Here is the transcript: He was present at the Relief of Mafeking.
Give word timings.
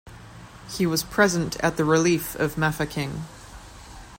He 0.67 0.87
was 0.87 1.03
present 1.03 1.57
at 1.59 1.77
the 1.77 1.85
Relief 1.85 2.33
of 2.37 2.55
Mafeking. 2.57 3.19